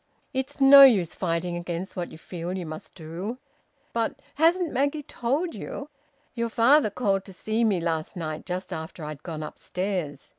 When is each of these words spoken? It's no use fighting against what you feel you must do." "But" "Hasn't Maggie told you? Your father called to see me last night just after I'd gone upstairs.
It's 0.33 0.59
no 0.59 0.81
use 0.81 1.13
fighting 1.13 1.55
against 1.55 1.95
what 1.95 2.11
you 2.11 2.17
feel 2.17 2.57
you 2.57 2.65
must 2.65 2.95
do." 2.95 3.37
"But" 3.93 4.17
"Hasn't 4.43 4.73
Maggie 4.73 5.03
told 5.03 5.53
you? 5.53 5.91
Your 6.33 6.49
father 6.49 6.89
called 6.89 7.23
to 7.25 7.33
see 7.33 7.63
me 7.63 7.79
last 7.79 8.15
night 8.15 8.43
just 8.47 8.73
after 8.73 9.05
I'd 9.05 9.21
gone 9.21 9.43
upstairs. 9.43 10.29